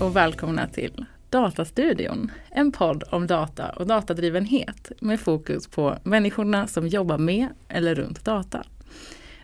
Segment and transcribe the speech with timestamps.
[0.00, 6.66] Hej och välkomna till Datastudion, en podd om data och datadrivenhet med fokus på människorna
[6.66, 8.64] som jobbar med eller runt data.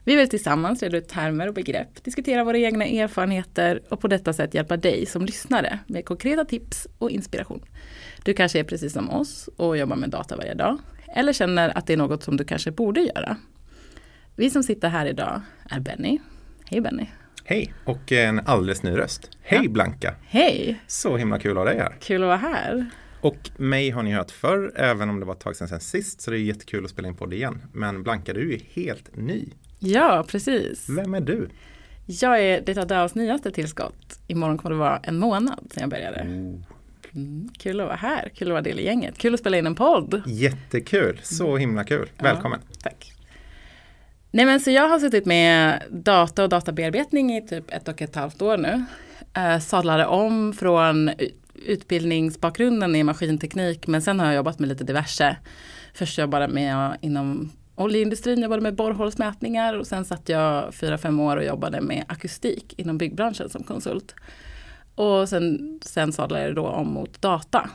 [0.05, 4.33] Vi vill tillsammans reda ut termer och begrepp, diskutera våra egna erfarenheter och på detta
[4.33, 7.65] sätt hjälpa dig som lyssnare med konkreta tips och inspiration.
[8.25, 10.79] Du kanske är precis som oss och jobbar med data varje dag
[11.15, 13.37] eller känner att det är något som du kanske borde göra.
[14.37, 16.19] Vi som sitter här idag är Benny.
[16.65, 17.07] Hej Benny!
[17.49, 19.31] Hej och en alldeles ny röst.
[19.43, 19.71] Hej ja.
[19.71, 20.15] Blanka!
[20.27, 20.81] Hej!
[20.87, 21.97] Så himla kul att ha dig här.
[22.01, 22.91] Kul att vara här.
[23.21, 26.21] Och mig har ni hört förr, även om det var ett tag sedan, sedan sist,
[26.21, 27.63] så det är jättekul att spela in podd igen.
[27.73, 29.49] Men Blanka, du är helt ny.
[29.79, 30.89] Ja, precis.
[30.89, 31.49] Vem är du?
[32.07, 34.19] Jag är Data DAOs nyaste tillskott.
[34.27, 36.21] Imorgon kommer det vara en månad sedan jag började.
[36.21, 39.67] Mm, kul att vara här, kul att vara del i gänget, kul att spela in
[39.67, 40.23] en podd.
[40.27, 42.09] Jättekul, så himla kul.
[42.19, 42.61] Välkommen.
[42.69, 43.16] Ja, tack.
[44.37, 48.15] Nej men så jag har suttit med data och databearbetning i typ ett och ett
[48.15, 48.85] halvt år nu.
[49.35, 51.11] Eh, sadlade om från
[51.55, 55.37] utbildningsbakgrunden i maskinteknik men sen har jag jobbat med lite diverse.
[55.95, 61.21] Först jobbade jag med inom oljeindustrin, jobbade med borrhålsmätningar och sen satt jag fyra, fem
[61.21, 64.15] år och jobbade med akustik inom byggbranschen som konsult.
[64.95, 67.71] Och sen, sen sadlade jag då om mot data.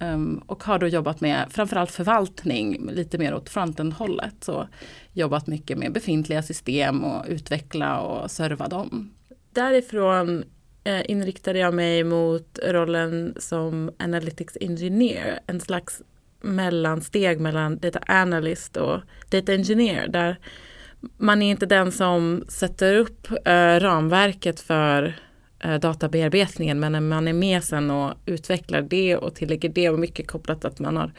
[0.00, 4.34] Um, och har då jobbat med framförallt förvaltning, lite mer åt frontend-hållet.
[4.40, 4.68] Så
[5.12, 9.14] jobbat mycket med befintliga system och utveckla och serva dem.
[9.52, 10.44] Därifrån
[10.84, 16.02] eh, inriktade jag mig mot rollen som Analytics Engineer, en slags
[16.40, 19.00] mellansteg mellan Data Analyst och
[19.30, 20.08] Data Engineer.
[20.08, 20.38] Där
[21.16, 25.14] man är inte den som sätter upp eh, ramverket för
[25.80, 30.64] databearbetningen men man är med sen och utvecklar det och tillägger det och mycket kopplat
[30.64, 31.12] att man har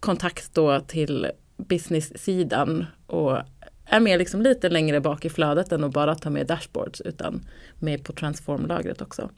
[0.00, 1.26] kontakt då till
[1.56, 3.38] business-sidan och
[3.84, 7.46] är med liksom lite längre bak i flödet än att bara ta med dashboards utan
[7.78, 9.30] med på transformlagret också.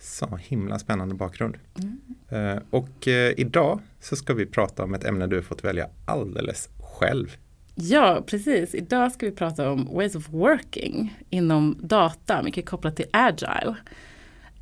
[0.00, 1.56] Så himla spännande bakgrund.
[1.78, 2.54] Mm.
[2.56, 6.68] Uh, och uh, idag så ska vi prata om ett ämne du fått välja alldeles
[6.78, 7.36] själv.
[7.74, 8.74] Ja, precis.
[8.74, 13.74] Idag ska vi prata om ways of working inom data, mycket kopplat till agile.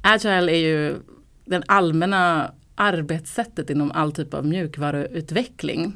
[0.02, 0.96] Agile är ju
[1.44, 5.92] den allmänna arbetssättet inom all typ av mjukvaruutveckling.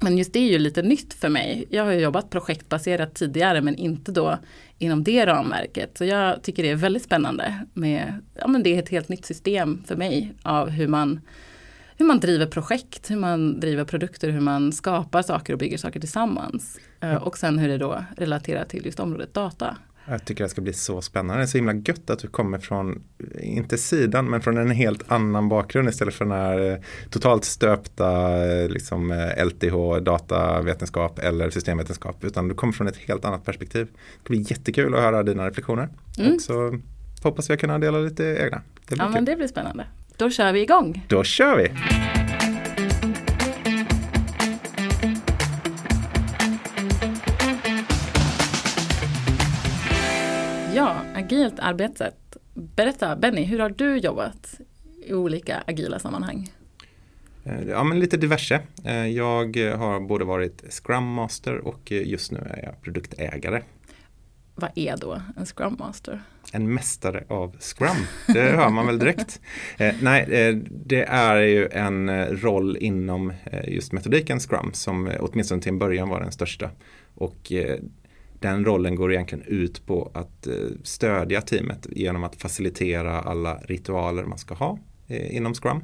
[0.00, 1.64] Men just det är ju lite nytt för mig.
[1.70, 4.38] Jag har jobbat projektbaserat tidigare men inte då
[4.78, 5.98] inom det ramverket.
[5.98, 7.66] Så jag tycker det är väldigt spännande.
[7.72, 11.20] Med, ja, men det är ett helt nytt system för mig av hur man,
[11.96, 16.00] hur man driver projekt, hur man driver produkter, hur man skapar saker och bygger saker
[16.00, 16.78] tillsammans.
[17.00, 17.18] Ja.
[17.18, 19.76] Och sen hur det då relaterar till just området data.
[20.08, 21.40] Jag tycker det ska bli så spännande.
[21.40, 23.02] Det är så himla gött att du kommer från,
[23.40, 26.78] inte sidan, men från en helt annan bakgrund istället för den här eh,
[27.10, 32.24] totalt stöpta eh, liksom, LTH, datavetenskap eller systemvetenskap.
[32.24, 33.86] Utan du kommer från ett helt annat perspektiv.
[33.86, 35.88] Det ska bli jättekul att höra dina reflektioner.
[36.18, 36.34] Mm.
[36.34, 36.78] Och så
[37.22, 38.62] hoppas vi kunna dela lite egna.
[38.88, 39.14] Det blir ja, kul.
[39.14, 39.86] men det blir spännande.
[40.18, 41.04] Då kör vi igång.
[41.08, 41.70] Då kör vi.
[50.74, 52.36] Ja, agilt arbetssätt.
[52.54, 54.60] Berätta Benny, hur har du jobbat
[55.06, 56.50] i olika agila sammanhang?
[57.44, 58.60] Eh, ja, men lite diverse.
[58.84, 63.62] Eh, jag har både varit Scrum Master och just nu är jag produktägare.
[64.58, 66.22] Vad är då en Scrum Master?
[66.52, 69.40] En mästare av Scrum, det hör man väl direkt.
[69.78, 73.32] Eh, nej, det är ju en roll inom
[73.64, 76.70] just metodiken Scrum som åtminstone till en början var den största.
[77.14, 77.52] Och
[78.40, 84.24] den rollen går egentligen ut på att eh, stödja teamet genom att facilitera alla ritualer
[84.24, 85.80] man ska ha eh, inom Scrum.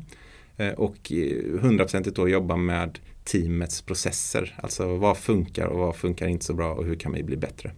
[0.56, 1.12] Eh, och
[1.60, 4.58] hundraprocentigt då jobba med teamets processer.
[4.62, 7.72] Alltså vad funkar och vad funkar inte så bra och hur kan vi bli bättre.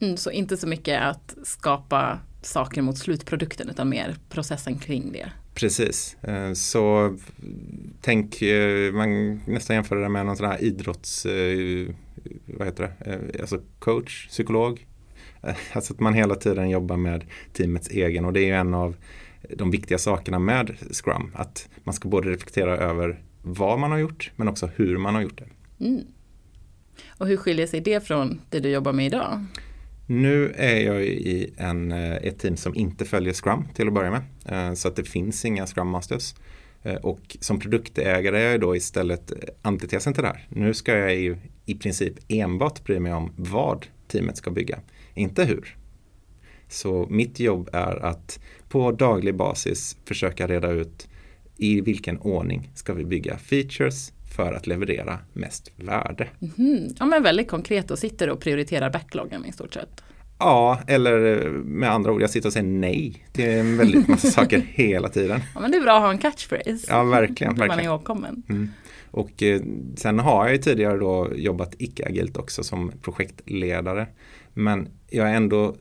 [0.00, 5.30] Mm, så inte så mycket att skapa saker mot slutprodukten utan mer processen kring det.
[5.54, 6.16] Precis,
[6.54, 7.16] så
[8.00, 8.42] tänk,
[8.92, 11.26] man nästan jämför det med någon sån här idrotts
[12.46, 14.86] vad heter det, eh, alltså coach, psykolog.
[15.42, 18.74] Eh, alltså att man hela tiden jobbar med teamets egen och det är ju en
[18.74, 18.96] av
[19.56, 21.30] de viktiga sakerna med Scrum.
[21.34, 25.22] Att man ska både reflektera över vad man har gjort men också hur man har
[25.22, 25.84] gjort det.
[25.84, 26.04] Mm.
[27.08, 29.44] Och hur skiljer sig det från det du jobbar med idag?
[30.06, 34.10] Nu är jag i en, eh, ett team som inte följer Scrum till att börja
[34.10, 34.22] med.
[34.46, 36.34] Eh, så att det finns inga Scrum Masters.
[36.82, 39.32] Eh, och som produktägare är jag då istället
[39.62, 40.46] antitesen till det här.
[40.48, 44.78] Nu ska jag ju i princip enbart bry mig om vad teamet ska bygga,
[45.14, 45.76] inte hur.
[46.68, 51.08] Så mitt jobb är att på daglig basis försöka reda ut
[51.56, 56.28] i vilken ordning ska vi bygga features för att leverera mest värde.
[56.58, 56.88] Mm.
[56.98, 60.02] Ja men väldigt konkret och sitter och prioriterar backloggen i stort sett.
[60.38, 64.58] Ja, eller med andra ord, jag sitter och säger nej till en väldigt massa saker
[64.58, 65.40] hela tiden.
[65.54, 66.86] Ja, men det är bra att ha en catchphrase.
[66.88, 67.52] Ja, verkligen.
[67.52, 67.90] Man är verkligen.
[67.90, 68.42] ihågkommen.
[68.48, 68.68] Mm.
[69.10, 69.60] Och eh,
[69.96, 74.06] sen har jag ju tidigare då jobbat icke-agilt också som projektledare.
[74.54, 75.76] Men jag är ändå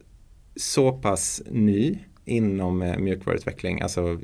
[0.55, 4.19] så pass ny inom eh, mjukvaruutveckling, alltså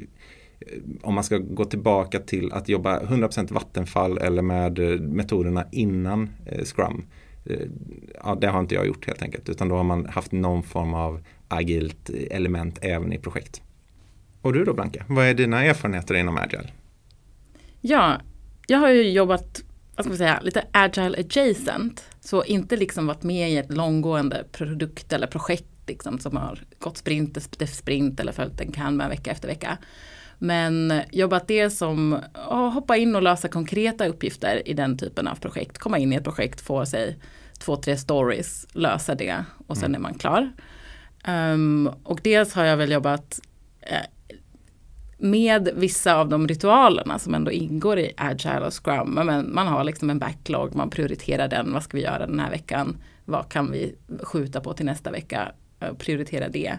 [0.68, 5.66] Eh, om man ska gå tillbaka till att jobba 100% vattenfall eller med eh, metoderna
[5.72, 7.06] innan eh, Scrum.
[8.24, 10.94] Ja, det har inte jag gjort helt enkelt, utan då har man haft någon form
[10.94, 13.62] av agilt element även i projekt.
[14.42, 16.69] Och du då Blanka, vad är dina erfarenheter inom Agile?
[17.81, 18.22] Ja,
[18.68, 19.64] jag har ju jobbat,
[19.96, 22.06] vad ska man säga, lite agile adjacent.
[22.19, 26.98] Så inte liksom varit med i ett långgående produkt eller projekt liksom, som har gått
[26.98, 29.78] sprint efter sprint eller följt en Kanban vecka efter vecka.
[30.44, 35.36] Men jobbat det som att hoppa in och lösa konkreta uppgifter i den typen av
[35.36, 35.78] projekt.
[35.78, 37.18] Komma in i ett projekt, få sig
[37.60, 40.52] två, tre stories, lösa det och sen är man klar.
[41.28, 43.40] Um, och dels har jag väl jobbat
[43.82, 44.38] eh,
[45.18, 49.10] med vissa av de ritualerna som ändå ingår i agile och scrum.
[49.10, 52.50] Men man har liksom en backlog, man prioriterar den, vad ska vi göra den här
[52.50, 52.98] veckan?
[53.26, 55.52] Vad kan vi skjuta på till nästa vecka?
[55.84, 56.78] Uh, prioritera det.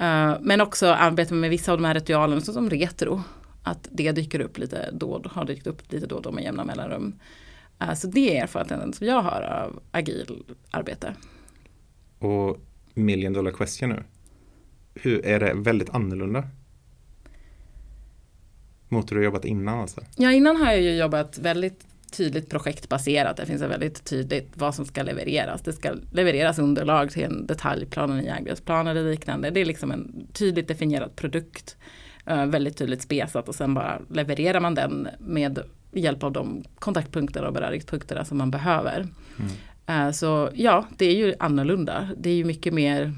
[0.00, 3.22] Uh, men också arbeta med vissa av de här ritualerna som retro.
[3.62, 6.64] Att det dyker upp lite då, har dykt upp lite då och då med jämna
[6.64, 7.14] mellanrum.
[7.82, 11.14] Uh, så det är erfarenheten som jag har av agil arbete.
[12.18, 12.60] Och
[12.94, 14.02] million dollar question nu.
[14.94, 16.44] Hur är det väldigt annorlunda?
[18.88, 20.00] Mot hur du jobbat innan alltså?
[20.16, 23.36] Ja, innan har jag ju jobbat väldigt tydligt projektbaserat.
[23.36, 25.62] Det finns väldigt tydligt vad som ska levereras.
[25.62, 29.50] Det ska levereras underlag till en detaljplan, en iagruppsplan eller liknande.
[29.50, 31.76] Det är liksom en tydligt definierad produkt.
[32.30, 35.58] Uh, väldigt tydligt spesat och sen bara levererar man den med
[35.92, 39.06] hjälp av de kontaktpunkter och beröringspunkterna som man behöver.
[39.38, 40.06] Mm.
[40.06, 42.08] Uh, så ja, det är ju annorlunda.
[42.16, 43.12] Det är ju mycket mer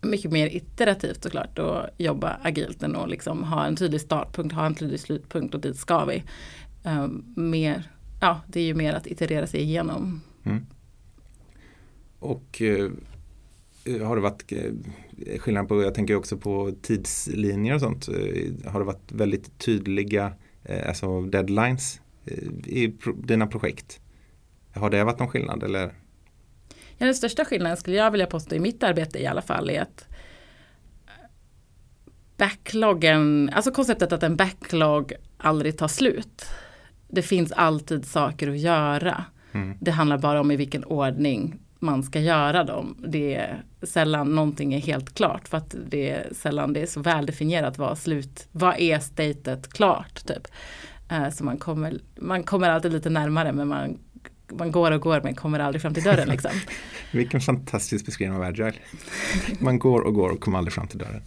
[0.00, 4.66] mycket mer iterativt såklart att jobba agilt än att liksom ha en tydlig startpunkt, ha
[4.66, 6.22] en tydlig slutpunkt och dit ska vi.
[6.84, 10.20] Um, mer, ja, det är ju mer att iterera sig igenom.
[10.44, 10.66] Mm.
[12.18, 12.90] Och eh,
[14.06, 14.72] har det varit eh,
[15.38, 20.32] skillnad på, jag tänker också på tidslinjer och sånt, eh, har det varit väldigt tydliga
[20.64, 24.00] eh, alltså deadlines eh, i pro dina projekt?
[24.74, 25.94] Har det varit någon skillnad eller?
[27.00, 29.82] Ja, den största skillnaden skulle jag vilja påstå i mitt arbete i alla fall är
[29.82, 30.08] att
[32.36, 36.44] backloggen, alltså konceptet att en backlog aldrig tar slut.
[37.08, 39.24] Det finns alltid saker att göra.
[39.52, 39.78] Mm.
[39.80, 42.96] Det handlar bara om i vilken ordning man ska göra dem.
[43.08, 47.00] Det är sällan någonting är helt klart för att det är sällan det är så
[47.00, 50.48] väl definierat vad slut, vad är statet klart typ.
[51.12, 53.98] Uh, så man kommer, man kommer alltid lite närmare men man
[54.52, 56.28] man går och går men kommer aldrig fram till dörren.
[56.28, 56.50] Liksom.
[57.12, 58.74] Vilken fantastisk beskrivning av agile.
[59.58, 61.22] Man går och går och kommer aldrig fram till dörren.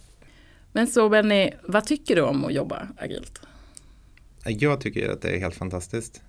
[0.72, 3.40] Men så Benny, vad tycker du om att jobba agilt?
[4.44, 6.22] Jag tycker att det är helt fantastiskt.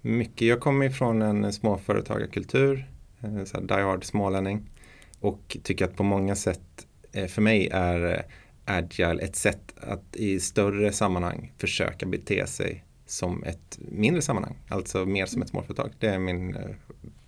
[0.00, 2.86] Mycket, jag kommer ifrån en småföretagarkultur,
[3.20, 4.70] eh, så die hard smålänning
[5.20, 8.20] och tycker att på många sätt eh, för mig är eh,
[8.64, 15.06] agile ett sätt att i större sammanhang försöka bete sig som ett mindre sammanhang, alltså
[15.06, 15.92] mer som ett småföretag.
[15.98, 16.70] Det är min eh,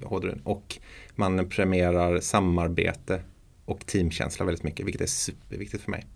[0.04, 0.40] hårdrun.
[0.44, 0.78] Och
[1.14, 3.22] man premierar samarbete
[3.64, 6.06] och teamkänsla väldigt mycket, vilket är superviktigt för mig.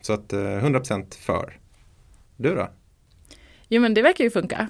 [0.00, 1.58] Så att eh, 100% för.
[2.36, 2.70] Du då?
[3.68, 4.68] Jo men det verkar ju funka.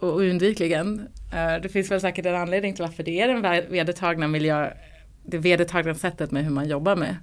[0.00, 1.08] Och oundvikligen.
[1.32, 4.72] Eh, det finns väl säkert en anledning till varför det är den vedertagna miljö,
[5.24, 7.16] det vedertagna sättet med hur man jobbar med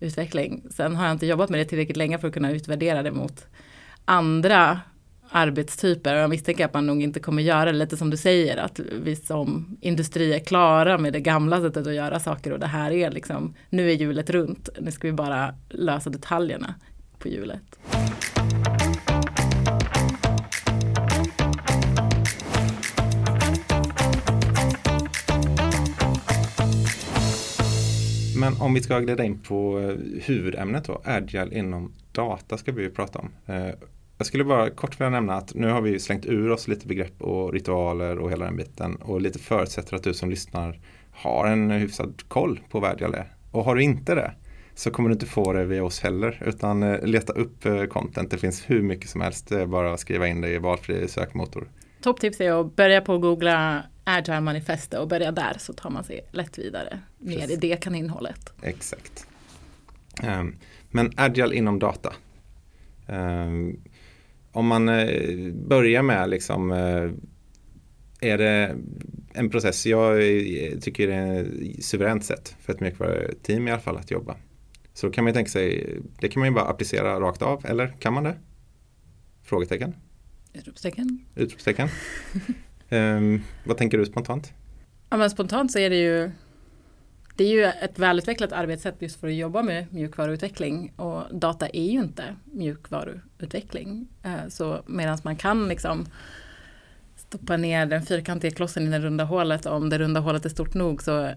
[0.00, 0.66] utveckling.
[0.70, 3.46] Sen har jag inte jobbat med det tillräckligt länge för att kunna utvärdera det mot
[4.04, 4.80] andra
[5.30, 6.14] arbetstyper.
[6.14, 8.80] Och jag misstänker att man nog inte kommer göra det lite som du säger att
[9.02, 12.90] vi som industri är klara med det gamla sättet att göra saker och det här
[12.90, 16.74] är liksom, nu är hjulet runt, nu ska vi bara lösa detaljerna
[17.18, 17.62] på hjulet.
[28.40, 32.82] Men om vi ska glida in på eh, huvudämnet då, Agile inom data ska vi
[32.82, 33.30] ju prata om.
[33.46, 33.74] Eh,
[34.20, 37.22] jag skulle bara kort vilja nämna att nu har vi slängt ur oss lite begrepp
[37.22, 40.80] och ritualer och hela den biten och lite förutsätter att du som lyssnar
[41.12, 43.34] har en hyfsad koll på vad är.
[43.50, 44.32] Och har du inte det
[44.74, 48.30] så kommer du inte få det via oss heller utan eh, leta upp eh, content.
[48.30, 51.08] Det finns hur mycket som helst, det är bara att skriva in det i valfri
[51.08, 51.68] sökmotor.
[52.02, 56.04] Topptips är att börja på att googla Agile Manifesto och börja där så tar man
[56.04, 58.52] sig lätt vidare ner i det kaninnhålet.
[58.62, 59.26] Exakt.
[60.22, 60.56] Um,
[60.90, 62.12] men Agile inom data.
[63.06, 63.80] Um,
[64.52, 67.10] om man eh, börjar med liksom, eh,
[68.30, 68.76] är det
[69.32, 70.22] en process jag
[70.80, 74.36] tycker det är ett suveränt sätt för ett mjukvaruteam i alla fall att jobba.
[74.94, 77.66] Så då kan man ju tänka sig, det kan man ju bara applicera rakt av,
[77.66, 78.36] eller kan man det?
[79.42, 79.94] Frågetecken?
[80.52, 81.24] Utropstecken.
[81.34, 81.88] Utropstecken.
[82.90, 84.52] um, vad tänker du spontant?
[85.10, 86.30] Ja, men spontant så är det ju
[87.40, 91.90] det är ju ett välutvecklat arbetssätt just för att jobba med mjukvaruutveckling och data är
[91.90, 94.08] ju inte mjukvaruutveckling.
[94.22, 96.06] Eh, så medan man kan liksom
[97.16, 100.74] stoppa ner den fyrkantiga klossen i det runda hålet om det runda hålet är stort
[100.74, 101.32] nog så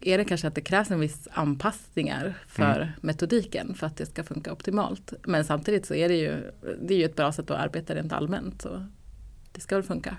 [0.00, 2.88] är det kanske att det krävs en viss anpassningar för mm.
[3.00, 5.12] metodiken för att det ska funka optimalt.
[5.22, 6.50] Men samtidigt så är det ju,
[6.82, 8.62] det är ju ett bra sätt att arbeta rent allmänt.
[8.62, 8.86] Så
[9.52, 10.16] det ska väl funka.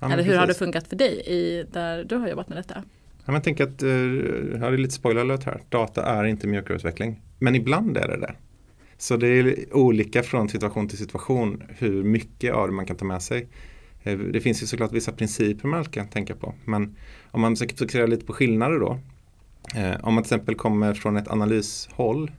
[0.00, 0.38] Ja, Eller hur precis.
[0.38, 2.84] har det funkat för dig i, där du har jobbat med detta?
[3.24, 7.20] Ja, men tänk att, eh, jag här är lite spoiler här, data är inte mjukvaruutveckling.
[7.38, 8.34] Men ibland är det det.
[8.98, 13.04] Så det är olika från situation till situation hur mycket av det man kan ta
[13.04, 13.48] med sig.
[14.02, 16.54] Eh, det finns ju såklart vissa principer man kan tänka på.
[16.64, 16.96] Men
[17.30, 18.98] om man försöker fokusera lite på skillnader då.
[19.76, 22.30] Eh, om man till exempel kommer från ett analyshåll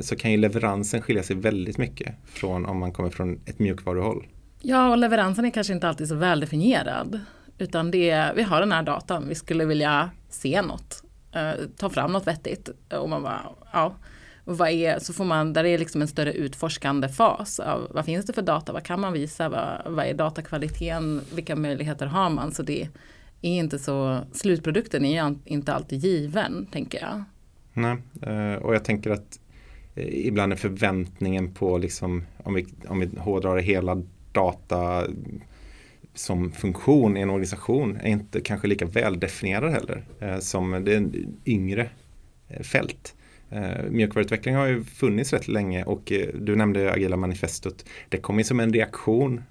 [0.00, 4.26] så kan ju leveransen skilja sig väldigt mycket från om man kommer från ett mjukvaruhåll.
[4.60, 7.20] Ja, och leveransen är kanske inte alltid så väldefinierad.
[7.58, 12.12] Utan det, vi har den här datan, vi skulle vilja se något, eh, ta fram
[12.12, 12.68] något vettigt.
[12.90, 13.42] Och man bara,
[13.72, 13.94] ja,
[14.44, 18.26] vad är, så får man, där är liksom en större utforskande fas av vad finns
[18.26, 22.52] det för data, vad kan man visa, vad, vad är datakvaliteten, vilka möjligheter har man.
[22.52, 22.88] Så det
[23.42, 27.24] är inte så, slutprodukten är ju inte alltid given, tänker jag.
[27.72, 29.40] Nej, eh, och jag tänker att
[29.94, 35.06] eh, ibland är förväntningen på, liksom, om, vi, om vi hårdrar hela data
[36.14, 41.10] som funktion i en organisation är inte kanske lika väldefinierad heller eh, som det
[41.46, 41.90] yngre
[42.48, 43.14] eh, fält.
[43.50, 47.84] Eh, mjukvaruutveckling har ju funnits rätt länge och eh, du nämnde Agila manifestet.
[48.08, 49.42] Det kom ju som en reaktion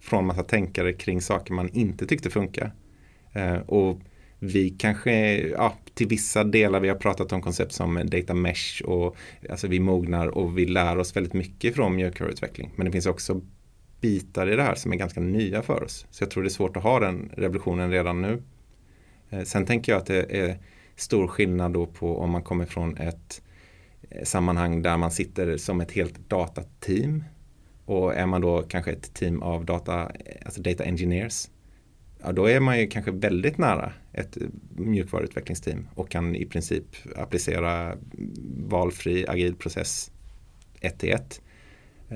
[0.00, 2.70] från massa tänkare kring saker man inte tyckte funka.
[3.32, 4.00] Eh, och
[4.38, 9.16] vi kanske, ja, till vissa delar, vi har pratat om koncept som data mesh och
[9.50, 12.70] alltså vi mognar och vi lär oss väldigt mycket från mjukvaruutveckling.
[12.76, 13.40] Men det finns också
[14.00, 16.06] bitar i det här som är ganska nya för oss.
[16.10, 18.42] Så jag tror det är svårt att ha den revolutionen redan nu.
[19.30, 20.58] Eh, sen tänker jag att det är
[20.96, 23.42] stor skillnad då på om man kommer från ett
[24.10, 27.24] eh, sammanhang där man sitter som ett helt datateam
[27.84, 31.48] och är man då kanske ett team av data, eh, alltså data engineers
[32.22, 34.38] ja, då är man ju kanske väldigt nära ett
[34.76, 36.84] mjukvaruutvecklingsteam och kan i princip
[37.16, 37.96] applicera
[38.56, 40.10] valfri agil process
[40.80, 41.42] ett till ett.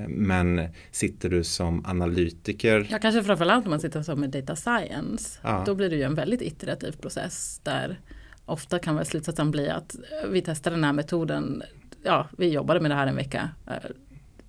[0.07, 2.87] Men sitter du som analytiker.
[2.91, 5.39] Ja, kanske framförallt om man sitter som med data science.
[5.41, 5.63] Ja.
[5.65, 7.99] Då blir det ju en väldigt iterativ process där
[8.45, 9.95] ofta kan väl slutsatsen bli att
[10.29, 11.63] vi testar den här metoden.
[12.03, 13.49] Ja, vi jobbade med det här en vecka.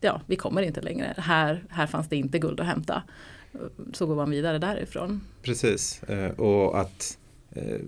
[0.00, 1.14] Ja, vi kommer inte längre.
[1.16, 3.02] Här, här fanns det inte guld att hämta.
[3.92, 5.20] Så går man vidare därifrån.
[5.42, 7.18] Precis, eh, och att
[7.50, 7.78] eh,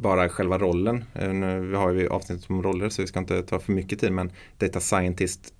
[0.00, 1.04] bara själva rollen.
[1.14, 4.12] Eh, nu har vi avsnitt om roller så vi ska inte ta för mycket tid
[4.12, 5.54] men data scientist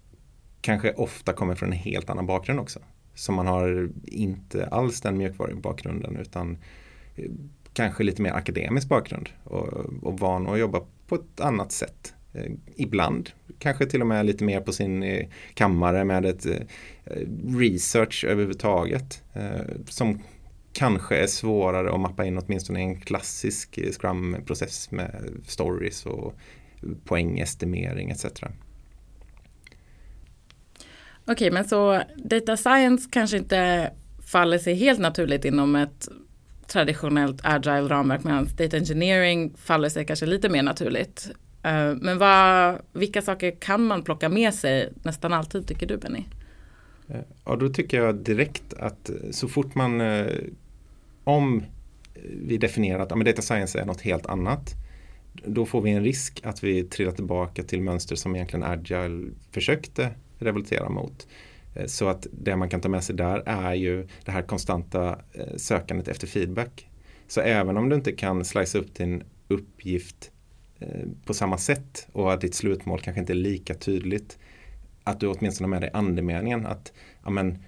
[0.60, 2.80] kanske ofta kommer från en helt annan bakgrund också.
[3.14, 6.58] Så man har inte alls den mjukvarubakgrunden utan
[7.14, 7.30] eh,
[7.72, 9.68] kanske lite mer akademisk bakgrund och,
[10.02, 12.14] och van att jobba på ett annat sätt.
[12.32, 16.46] Eh, ibland kanske till och med lite mer på sin eh, kammare med ett
[17.58, 19.22] research överhuvudtaget
[19.88, 20.22] som
[20.72, 26.34] kanske är svårare att mappa in åtminstone i en klassisk Scrum-process med stories och
[27.04, 28.26] poängestimering etc.
[31.26, 33.90] Okej, men så data science kanske inte
[34.26, 36.09] faller sig helt naturligt inom ett
[36.66, 41.30] traditionellt agile ramverk medan data engineering faller sig kanske lite mer naturligt.
[41.62, 46.25] Eh, men vad, vilka saker kan man plocka med sig nästan alltid tycker du Benny?
[47.09, 50.02] Eh, ja, då tycker jag direkt att eh, så fort man
[51.25, 51.64] om
[52.25, 54.75] vi definierar att ja, data science är något helt annat
[55.45, 60.11] då får vi en risk att vi trillar tillbaka till mönster som egentligen agile försökte
[60.38, 61.26] revoltera mot.
[61.75, 65.19] Eh, så att det man kan ta med sig där är ju det här konstanta
[65.33, 66.88] eh, sökandet efter feedback.
[67.28, 70.31] Så även om du inte kan slice upp din uppgift
[70.78, 74.38] eh, på samma sätt och att ditt slutmål kanske inte är lika tydligt.
[75.05, 77.59] Att du åtminstone har med dig andemeningen att amen,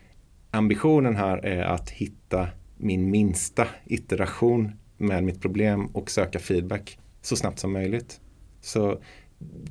[0.51, 7.37] ambitionen här är att hitta min minsta iteration med mitt problem och söka feedback så
[7.37, 8.21] snabbt som möjligt.
[8.61, 9.01] Så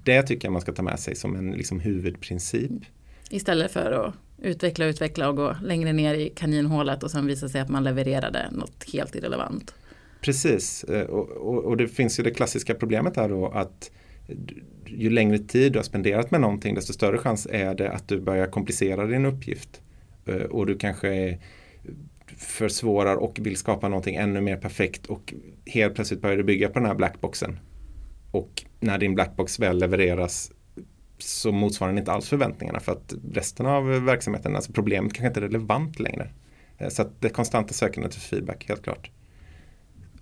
[0.03, 2.71] det tycker jag man ska ta med sig som en liksom, huvudprincip.
[3.29, 7.49] Istället för att utveckla och utveckla och gå längre ner i kaninhålet och sen visa
[7.49, 9.73] sig att man levererade något helt irrelevant.
[10.21, 13.91] Precis, eh, och, och, och det finns ju det klassiska problemet här då att
[14.85, 18.21] ju längre tid du har spenderat med någonting desto större chans är det att du
[18.21, 19.81] börjar komplicera din uppgift.
[20.25, 21.39] Eh, och du kanske
[22.37, 25.33] försvårar och vill skapa någonting ännu mer perfekt och
[25.65, 27.59] helt plötsligt börjar du bygga på den här blackboxen.
[28.37, 30.51] Och när din blackbox väl levereras
[31.17, 35.39] så motsvarar den inte alls förväntningarna för att resten av verksamheten, alltså problemet kanske inte
[35.39, 36.29] är relevant längre.
[36.77, 39.11] Eh, så att det konstanta sökandet för feedback, helt klart.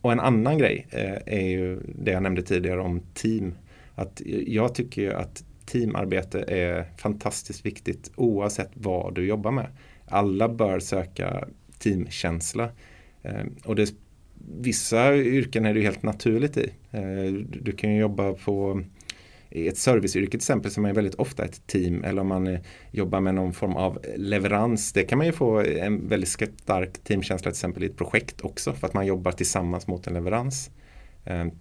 [0.01, 3.55] Och en annan grej eh, är ju det jag nämnde tidigare om team.
[3.95, 9.67] Att jag tycker ju att teamarbete är fantastiskt viktigt oavsett vad du jobbar med.
[10.05, 11.47] Alla bör söka
[11.79, 12.69] teamkänsla.
[13.23, 13.93] Eh, och det,
[14.47, 16.73] vissa yrken är det helt naturligt i.
[16.91, 18.81] Eh, du kan ju jobba på
[19.49, 22.59] i ett serviceyrke till exempel som är väldigt ofta ett team eller om man eh,
[22.91, 24.93] jobbar med någon form av leverans.
[24.93, 28.73] Det kan man ju få en väldigt stark teamkänsla till exempel i ett projekt också
[28.73, 30.71] för att man jobbar tillsammans mot en leverans.
[31.25, 31.51] Ehm,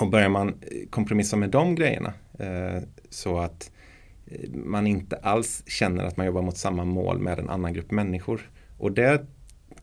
[0.00, 2.12] och börjar man eh, kompromissa med de grejerna
[3.10, 3.70] så att
[4.54, 8.50] man inte alls känner att man jobbar mot samma mål med en annan grupp människor.
[8.78, 9.26] Och det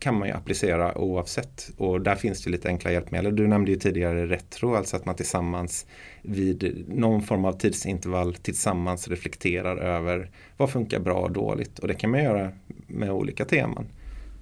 [0.00, 3.36] kan man ju applicera oavsett och där finns det lite enkla hjälpmedel.
[3.36, 5.86] Du nämnde ju tidigare retro, alltså att man tillsammans
[6.22, 11.94] vid någon form av tidsintervall tillsammans reflekterar över vad funkar bra och dåligt och det
[11.94, 12.52] kan man göra
[12.86, 13.86] med olika teman.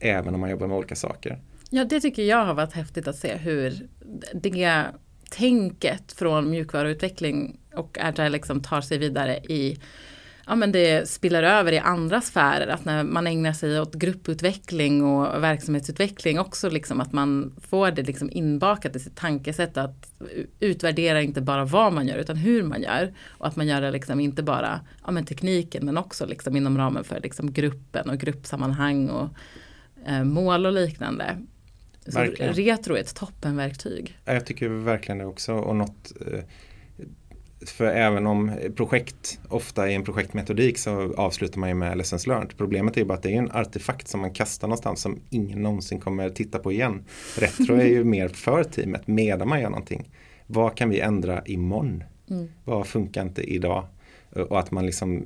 [0.00, 1.38] Även om man jobbar med olika saker.
[1.71, 3.88] Ja, det tycker jag har varit häftigt att se hur
[4.35, 4.85] det
[5.31, 9.79] tänket från mjukvaruutveckling och agile liksom tar sig vidare i
[10.49, 12.67] ja, men det spiller över i andra sfärer.
[12.67, 18.02] Att när man ägnar sig åt grupputveckling och verksamhetsutveckling också liksom att man får det
[18.02, 20.12] liksom inbakat i sitt tankesätt att
[20.61, 23.12] utvärdera inte bara vad man gör utan hur man gör.
[23.28, 26.78] Och att man gör det liksom inte bara ja, men tekniken men också liksom inom
[26.78, 29.28] ramen för liksom gruppen och gruppsammanhang och
[30.07, 31.37] eh, mål och liknande.
[32.07, 34.19] Så retro är ett toppenverktyg.
[34.25, 35.52] Jag tycker verkligen det också.
[35.52, 36.40] Och något, eh,
[37.67, 42.57] för även om projekt, ofta i en projektmetodik så avslutar man ju med lessons learned.
[42.57, 45.62] Problemet är ju bara att det är en artefakt som man kastar någonstans som ingen
[45.62, 47.05] någonsin kommer titta på igen.
[47.38, 50.11] Retro är ju mer för teamet medan man gör någonting.
[50.47, 52.05] Vad kan vi ändra imorgon?
[52.31, 52.49] Mm.
[52.64, 53.87] Vad funkar inte idag?
[54.31, 55.23] Och att man liksom eh,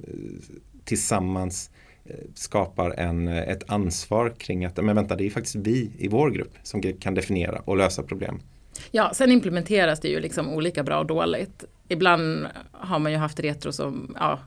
[0.85, 1.71] tillsammans
[2.05, 6.09] eh, skapar en, eh, ett ansvar kring att men vänta det är faktiskt vi i
[6.09, 8.41] vår grupp som kan definiera och lösa problem.
[8.91, 13.41] Ja, sen implementeras det ju liksom olika bra och dåligt ibland har man ju haft
[13.41, 14.39] retro som, ja,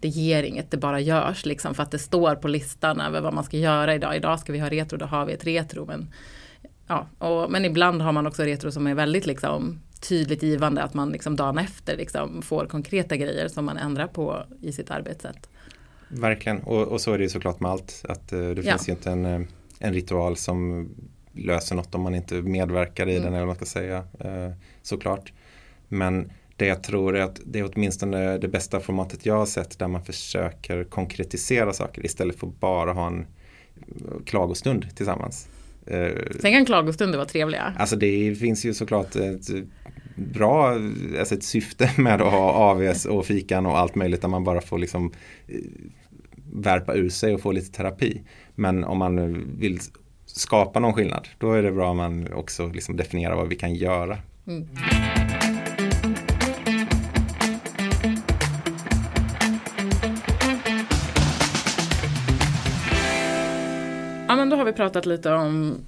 [0.00, 3.34] det ger inget, det bara görs liksom för att det står på listan över vad
[3.34, 4.16] man ska göra idag.
[4.16, 5.86] Idag ska vi ha retro, då har vi ett retro.
[5.86, 6.12] Men,
[6.86, 10.94] ja, och, men ibland har man också retro som är väldigt liksom, tydligt givande att
[10.94, 15.48] man liksom dagen efter liksom, får konkreta grejer som man ändrar på i sitt arbetssätt.
[16.08, 18.04] Verkligen, och, och så är det ju såklart med allt.
[18.08, 18.72] Att uh, det ja.
[18.72, 19.40] finns ju inte en, eh,
[19.78, 20.88] en ritual som
[21.32, 23.22] löser något om man inte medverkar i mm.
[23.22, 23.98] den eller vad man ska säga.
[23.98, 25.32] Uh, såklart.
[25.88, 29.78] Men det jag tror är att det är åtminstone det bästa formatet jag har sett
[29.78, 33.26] där man försöker konkretisera saker istället för att bara ha en
[34.26, 35.48] klagostund tillsammans.
[35.86, 37.74] Eh, Sen kan klagostunder vara trevliga.
[37.78, 39.48] Alltså det finns ju såklart ett
[40.16, 40.78] bra,
[41.18, 44.60] alltså ett syfte med att ha AVS och fikan och allt möjligt där man bara
[44.60, 45.12] får liksom
[45.46, 45.56] eh,
[46.52, 48.22] värpa ur sig och få lite terapi.
[48.54, 49.78] Men om man vill
[50.26, 53.74] skapa någon skillnad då är det bra om man också liksom definierar vad vi kan
[53.74, 54.18] göra.
[54.46, 54.68] Mm.
[64.60, 65.84] Har vi pratat lite om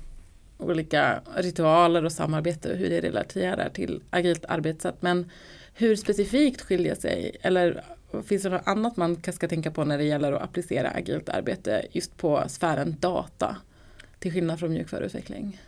[0.59, 4.95] olika ritualer och samarbete och hur det relaterar till agilt arbetssätt.
[5.01, 5.31] Men
[5.75, 7.85] hur specifikt skiljer sig eller
[8.27, 11.87] finns det något annat man ska tänka på när det gäller att applicera agilt arbete
[11.91, 13.57] just på sfären data
[14.19, 15.61] till skillnad från mjukvaruutveckling?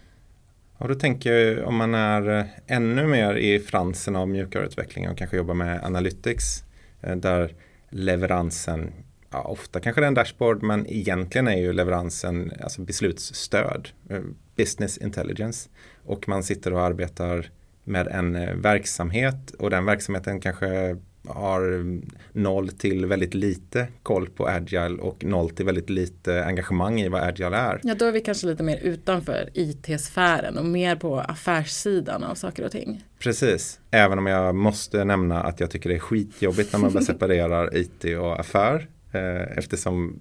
[0.76, 5.18] Och då tänker jag om man är eh, ännu mer i fransen av mjukvaruutveckling och
[5.18, 6.64] kanske jobbar med analytics
[7.00, 7.54] eh, där
[7.90, 8.92] leveransen
[9.34, 14.20] ja, ofta kanske det är en dashboard men egentligen är ju leveransen alltså beslutsstöd, eh,
[14.56, 15.68] business intelligence.
[16.04, 17.50] Och man sitter och arbetar
[17.84, 20.96] med en eh, verksamhet och den verksamheten kanske
[21.28, 21.84] har
[22.32, 27.22] noll till väldigt lite koll på agile och noll till väldigt lite engagemang i vad
[27.22, 27.80] agile är.
[27.82, 32.64] Ja, då är vi kanske lite mer utanför IT-sfären och mer på affärssidan av saker
[32.64, 33.04] och ting.
[33.18, 37.76] Precis, även om jag måste nämna att jag tycker det är skitjobbigt när man separerar
[37.76, 38.88] IT och affär.
[39.14, 40.20] Eh, eftersom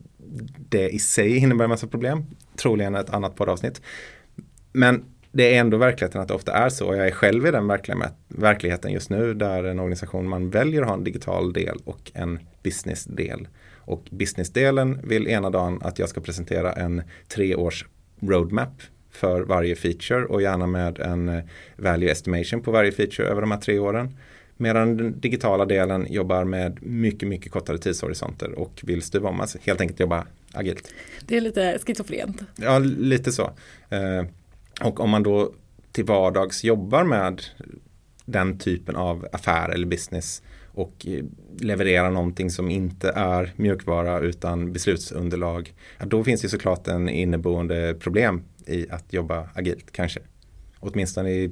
[0.70, 2.26] det i sig innebär en massa problem.
[2.56, 3.82] Troligen ett annat poddavsnitt.
[4.74, 6.96] Men det är ändå verkligheten att det ofta är så.
[6.96, 7.68] Jag är själv i den
[8.28, 12.40] verkligheten just nu där en organisation man väljer att ha en digital del och en
[12.64, 13.48] businessdel.
[13.78, 17.86] Och businessdelen vill ena dagen att jag ska presentera en treårs
[18.22, 21.44] roadmap för varje feature och gärna med en eh,
[21.78, 24.18] value estimation på varje feature över de här tre åren.
[24.64, 29.42] Medan den digitala delen jobbar med mycket, mycket kortare tidshorisonter och vill stuva om.
[29.42, 30.94] Alltså helt enkelt jobba agilt.
[31.26, 32.42] Det är lite schizofrent.
[32.56, 33.52] Ja, lite så.
[33.90, 34.26] Eh,
[34.82, 35.54] och om man då
[35.92, 37.42] till vardags jobbar med
[38.26, 41.08] den typen av affär eller business och
[41.60, 45.74] levererar någonting som inte är mjukvara utan beslutsunderlag.
[46.06, 50.20] Då finns det såklart en inneboende problem i att jobba agilt kanske.
[50.80, 51.52] Åtminstone i,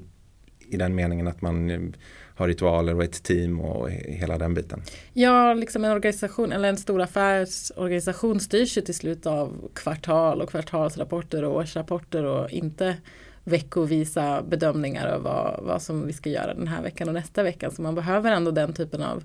[0.69, 1.93] i den meningen att man
[2.41, 4.81] har ritualer och ett team och hela den biten.
[5.13, 10.49] Ja, liksom en organisation eller en stor affärsorganisation styrs ju till slut av kvartal och
[10.49, 12.97] kvartalsrapporter och årsrapporter och inte
[13.43, 17.71] veckovisa bedömningar av vad, vad som vi ska göra den här veckan och nästa vecka.
[17.71, 19.23] Så man behöver ändå den typen av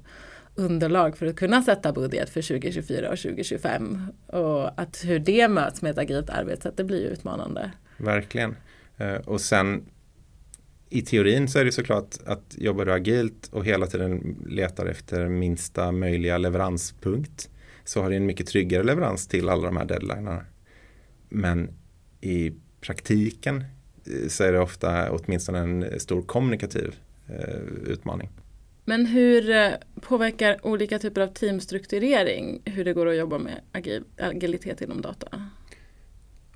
[0.54, 4.06] underlag för att kunna sätta budget för 2024 och 2025.
[4.26, 7.70] Och att hur det möts med ett agilt arbetssätt, det blir ju utmanande.
[7.96, 8.56] Verkligen.
[8.96, 9.84] Eh, och sen
[10.90, 15.28] i teorin så är det såklart att jobbar du agilt och hela tiden letar efter
[15.28, 17.50] minsta möjliga leveranspunkt
[17.84, 20.44] så har du en mycket tryggare leverans till alla de här deadlinerna.
[21.28, 21.70] Men
[22.20, 23.64] i praktiken
[24.04, 26.94] eh, så är det ofta åtminstone en stor kommunikativ
[27.28, 28.28] eh, utmaning.
[28.84, 29.70] Men hur eh,
[30.00, 33.60] påverkar olika typer av teamstrukturering hur det går att jobba med
[34.18, 35.50] agilitet inom data?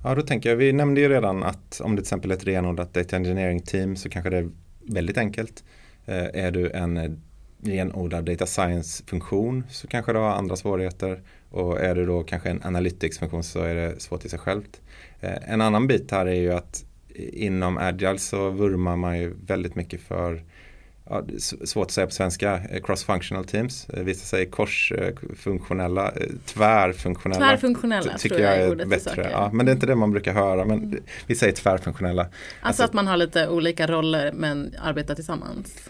[0.03, 2.47] Ja, då tänker jag, vi nämnde ju redan att om det till exempel är ett
[2.47, 5.63] renodlat data engineering team så kanske det är väldigt enkelt.
[6.05, 7.11] Eh, är du en eh,
[7.63, 11.21] renodlad data science-funktion så kanske du har andra svårigheter.
[11.49, 14.81] Och är du då kanske en analytics-funktion så är det svårt i sig självt.
[15.19, 16.85] Eh, en annan bit här är ju att
[17.33, 20.43] inom Agile så vurmar man ju väldigt mycket för
[21.11, 21.23] ja,
[21.65, 23.89] svårt att säga på svenska, eh, cross-functional teams.
[23.89, 27.45] Eh, vissa säger korsfunktionella, eh, tvärfunktionella.
[27.45, 29.29] Tvärfunktionella tycker jag är, är bättre.
[29.31, 31.03] Ja, men det är inte det man brukar höra, men mm.
[31.27, 32.21] vi säger tvärfunktionella.
[32.21, 35.89] Alltså, alltså att man har lite olika roller men arbetar tillsammans.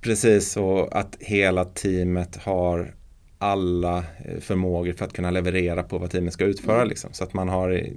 [0.00, 2.94] Precis, och att hela teamet har
[3.38, 4.04] alla
[4.40, 6.76] förmågor för att kunna leverera på vad teamet ska utföra.
[6.76, 6.88] Mm.
[6.88, 7.12] Liksom.
[7.12, 7.90] Så att man har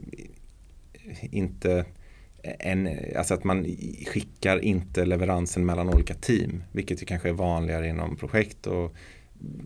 [1.31, 1.85] inte
[2.43, 3.65] en, alltså att man
[4.07, 8.95] skickar inte leveransen mellan olika team, vilket ju kanske är vanligare inom projekt och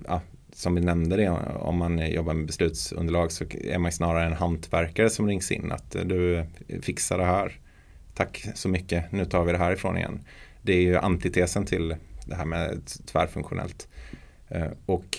[0.08, 0.22] ja,
[0.54, 1.30] som vi nämnde det,
[1.60, 5.92] om man jobbar med beslutsunderlag så är man snarare en hantverkare som rings in att
[5.92, 6.46] du
[6.82, 7.60] fixar det här.
[8.14, 10.20] Tack så mycket, nu tar vi det här ifrån igen.
[10.62, 13.88] Det är ju antitesen till det här med tvärfunktionellt.
[14.50, 15.18] Eh, och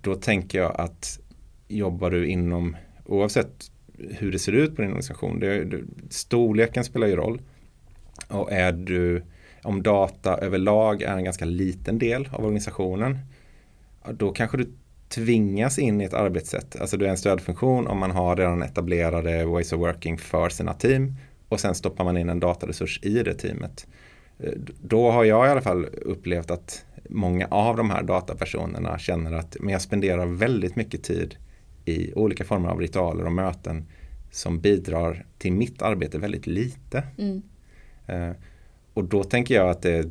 [0.00, 1.20] då tänker jag att
[1.68, 3.71] jobbar du inom, oavsett
[4.10, 5.40] hur det ser ut på din organisation.
[5.40, 5.78] Det, det,
[6.10, 7.40] storleken spelar ju roll.
[8.28, 9.22] Och är du,
[9.62, 13.18] om data överlag är en ganska liten del av organisationen,
[14.10, 14.72] då kanske du
[15.08, 16.80] tvingas in i ett arbetssätt.
[16.80, 20.74] Alltså du är en stödfunktion om man har redan etablerade ways of working för sina
[20.74, 21.16] team
[21.48, 23.86] och sen stoppar man in en dataresurs i det teamet.
[24.38, 29.32] Eh, då har jag i alla fall upplevt att många av de här datapersonerna känner
[29.32, 31.36] att men jag spenderar väldigt mycket tid
[31.84, 33.84] i olika former av ritualer och möten
[34.30, 37.04] som bidrar till mitt arbete väldigt lite.
[37.18, 37.42] Mm.
[38.06, 38.36] Eh,
[38.94, 40.08] och då tänker jag att det,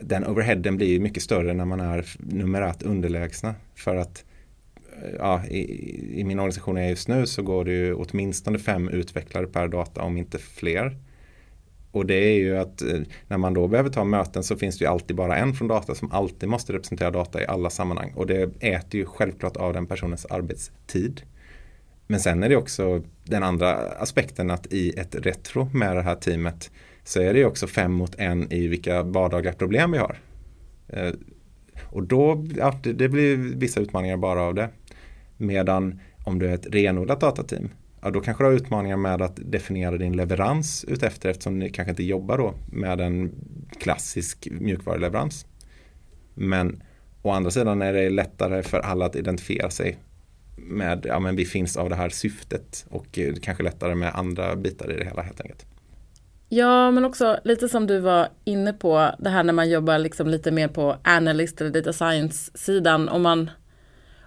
[0.00, 3.54] den overheaden blir mycket större när man är numerärt underlägsna.
[3.74, 4.24] För att
[5.02, 8.58] eh, ja, i, i, min organisation jag är just nu så går det ju åtminstone
[8.58, 10.96] fem utvecklare per data om inte fler.
[11.94, 14.84] Och det är ju att eh, när man då behöver ta möten så finns det
[14.84, 18.12] ju alltid bara en från data som alltid måste representera data i alla sammanhang.
[18.16, 21.22] Och det äter ju självklart av den personens arbetstid.
[22.06, 26.14] Men sen är det också den andra aspekten att i ett retro med det här
[26.14, 26.70] teamet
[27.04, 30.18] så är det ju också fem mot en i vilka vardagliga problem vi har.
[30.88, 31.12] Eh,
[31.82, 34.68] och då, ja, det, det, blir vissa utmaningar bara av det.
[35.36, 37.68] Medan om du är ett renodlat datateam
[38.04, 41.90] ja, då kanske du har utmaningar med att definiera din leverans utefter eftersom ni kanske
[41.90, 43.32] inte jobbar då med en
[43.80, 45.46] klassisk mjukvaruleverans.
[46.34, 46.82] Men
[47.22, 49.98] å andra sidan är det lättare för alla att identifiera sig
[50.56, 54.56] med, ja men vi finns av det här syftet och eh, kanske lättare med andra
[54.56, 55.66] bitar i det hela helt enkelt.
[56.48, 60.28] Ja, men också lite som du var inne på, det här när man jobbar liksom
[60.28, 63.08] lite mer på analyst eller data science-sidan.
[63.08, 63.50] Om man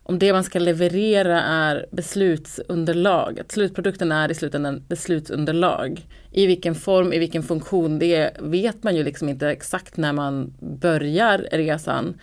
[0.07, 6.07] om det man ska leverera är beslutsunderlag, att slutprodukten är i slutändan beslutsunderlag.
[6.31, 10.53] I vilken form, i vilken funktion, det vet man ju liksom inte exakt när man
[10.59, 12.19] börjar resan.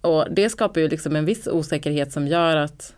[0.00, 2.94] Och det skapar ju liksom en viss osäkerhet som gör att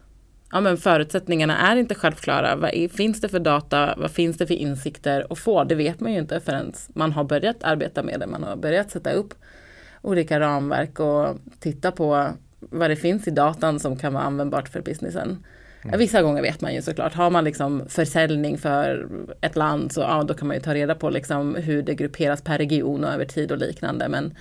[0.52, 2.56] ja, men förutsättningarna är inte självklara.
[2.56, 3.94] Vad är, finns det för data?
[3.96, 5.64] Vad finns det för insikter att få?
[5.64, 8.26] Det vet man ju inte förrän man har börjat arbeta med det.
[8.26, 9.34] Man har börjat sätta upp
[10.02, 12.32] olika ramverk och titta på
[12.70, 15.44] vad det finns i datan som kan vara användbart för businessen.
[15.84, 15.98] Mm.
[15.98, 19.08] Vissa gånger vet man ju såklart, har man liksom försäljning för
[19.40, 22.42] ett land så ja, då kan man ju ta reda på liksom hur det grupperas
[22.42, 24.08] per region och över tid och liknande.
[24.08, 24.34] Men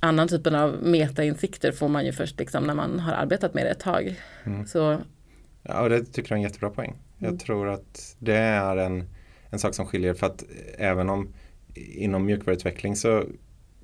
[0.00, 3.70] annan typen av metainsikter får man ju först liksom när man har arbetat med det
[3.70, 4.20] ett tag.
[4.44, 4.66] Mm.
[4.66, 4.98] Så
[5.62, 6.90] Ja, det tycker jag är en jättebra poäng.
[6.90, 7.32] Mm.
[7.32, 9.04] Jag tror att det är en,
[9.50, 10.44] en sak som skiljer för att
[10.78, 11.32] även om
[11.74, 13.24] inom mjukvaruutveckling så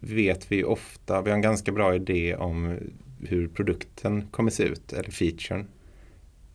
[0.01, 2.79] vet vi ofta, vi har en ganska bra idé om
[3.21, 5.67] hur produkten kommer se ut eller featuren.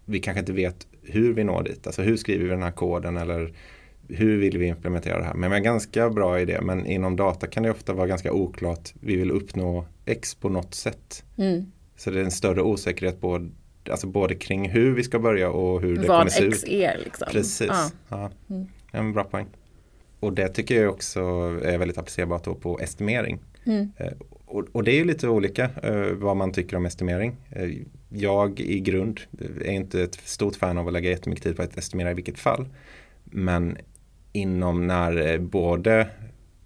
[0.06, 3.18] Vi kanske inte vet hur vi når dit, alltså hur skriver vi den här koden
[3.18, 3.54] eller
[4.08, 5.34] hur vill vi implementera det här?
[5.34, 8.94] Men vi har ganska bra idé, men inom data kan det ofta vara ganska oklart.
[9.00, 11.24] Vi vill uppnå X på något sätt.
[11.38, 11.72] Mm.
[11.98, 13.50] Så det är en större osäkerhet både,
[13.90, 16.70] alltså både kring hur vi ska börja och hur det Vad kommer se X ut.
[16.70, 17.28] är liksom.
[17.32, 17.92] Precis, ja.
[18.10, 18.32] ja.
[18.50, 18.68] Mm.
[18.92, 19.48] En bra poäng.
[20.20, 21.20] Och det tycker jag också
[21.64, 23.40] är väldigt applicerbart på estimering.
[23.66, 23.92] Mm.
[24.52, 27.36] Och, och, det är lite olika eh, vad man tycker om estimering.
[27.50, 27.70] Eh,
[28.10, 31.62] jag i grund eh, är inte ett stort fan av att lägga jättemycket tid på
[31.62, 32.68] att estimera i vilket fall.
[33.24, 33.78] Men
[34.32, 36.08] inom när eh, både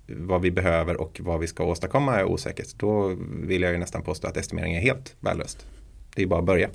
[0.07, 2.79] vad vi behöver och vad vi ska åstadkomma är osäkert.
[2.79, 5.65] Då vill jag ju nästan påstå att estimering är helt värdelöst.
[6.15, 6.69] Det är bara att börja.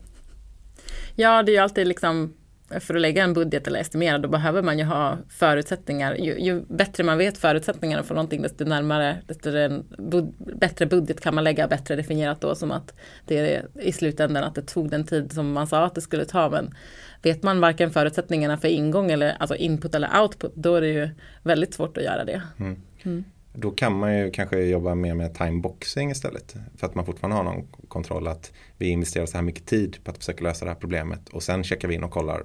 [1.14, 2.35] Ja, det är ju alltid liksom
[2.81, 6.15] för att lägga en budget eller estimera, då behöver man ju ha förutsättningar.
[6.15, 11.21] Ju, ju bättre man vet förutsättningarna för någonting, desto närmare, desto en bud, bättre budget
[11.21, 12.95] kan man lägga, bättre definierat då som att
[13.27, 16.25] det är i slutändan att det tog den tid som man sa att det skulle
[16.25, 16.51] ta.
[16.51, 16.75] Men
[17.23, 21.09] vet man varken förutsättningarna för ingång eller alltså input eller output, då är det ju
[21.43, 22.43] väldigt svårt att göra det.
[22.59, 22.83] Mm.
[23.03, 23.25] Mm.
[23.53, 26.55] Då kan man ju kanske jobba mer med timeboxing istället.
[26.77, 30.11] För att man fortfarande har någon kontroll att vi investerar så här mycket tid på
[30.11, 32.45] att försöka lösa det här problemet och sen checkar vi in och kollar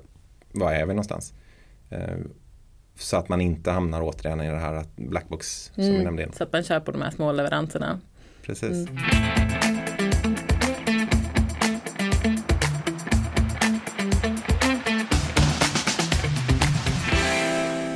[0.55, 1.33] var är vi någonstans?
[1.89, 2.17] Eh,
[2.97, 6.29] så att man inte hamnar återigen i det här blackbox som mm, vi nämnde.
[6.37, 7.99] Så att man kör på de här små leveranserna.
[8.41, 8.89] Precis.
[8.89, 8.97] Mm.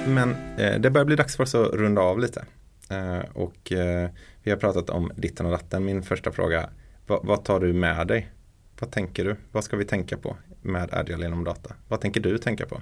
[0.07, 2.45] Men eh, det börjar bli dags för oss att runda av lite.
[2.89, 4.09] Eh, och eh,
[4.43, 5.85] vi har pratat om ditten och datten.
[5.85, 6.69] Min första fråga,
[7.07, 8.31] vad, vad tar du med dig?
[8.79, 9.35] Vad tänker du?
[9.51, 11.75] Vad ska vi tänka på med Agile inom data?
[11.87, 12.81] Vad tänker du tänka på?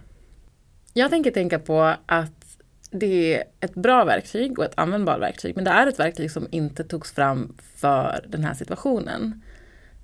[0.93, 2.57] Jag tänker tänka på att
[2.91, 5.55] det är ett bra verktyg och ett användbart verktyg.
[5.55, 9.41] Men det är ett verktyg som inte togs fram för den här situationen.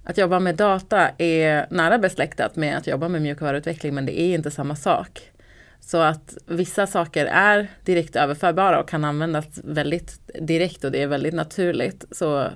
[0.04, 4.36] Att jobba med data är nära besläktat med att jobba med mjukvaruutveckling men det är
[4.36, 5.32] inte samma sak.
[5.80, 11.08] Så att vissa saker är direkt överförbara och kan användas väldigt direkt och det är
[11.08, 12.06] väldigt naturligt.
[12.12, 12.50] Så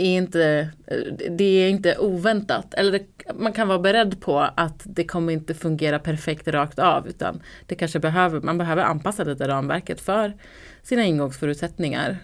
[0.00, 0.70] är inte,
[1.30, 2.74] det är inte oväntat.
[2.74, 7.08] Eller det, man kan vara beredd på att det kommer inte fungera perfekt rakt av.
[7.08, 10.32] Utan det kanske behöver, man behöver anpassa lite ramverket för
[10.82, 12.18] sina ingångsförutsättningar.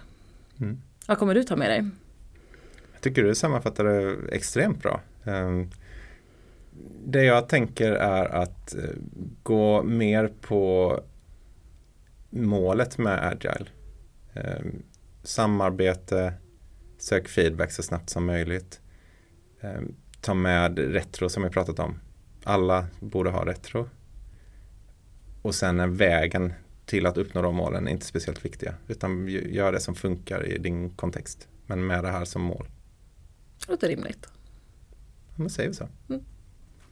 [0.59, 0.81] Mm.
[1.07, 1.89] Vad kommer du ta med dig?
[2.93, 5.01] Jag tycker du sammanfattar det extremt bra.
[5.23, 5.69] Ehm,
[7.05, 8.81] det jag tänker är att eh,
[9.43, 10.99] gå mer på
[12.29, 13.65] målet med Agile.
[14.33, 14.83] Ehm,
[15.23, 16.33] samarbete,
[16.97, 18.81] Sök feedback så snabbt som möjligt.
[19.61, 19.81] Eh,
[20.21, 21.99] ta med retro som vi pratat om.
[22.43, 23.89] Alla borde ha retro.
[25.41, 26.53] Och sen är vägen
[26.85, 28.73] till att uppnå de målen inte speciellt viktiga.
[28.87, 31.47] Utan gör det som funkar i din kontext.
[31.65, 32.67] Men med det här som mål.
[33.59, 34.27] Det låter rimligt.
[35.27, 35.87] Ja, men säger vi så.
[36.09, 36.21] Mm.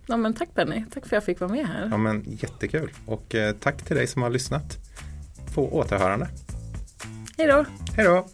[0.08, 1.88] Ja, men tack Benny, tack för att jag fick vara med här.
[1.92, 2.92] Ja, men jättekul.
[3.06, 4.78] Och eh, tack till dig som har lyssnat.
[5.54, 6.30] På återhörande.
[7.38, 7.66] Hej då.
[7.96, 8.28] Hej då.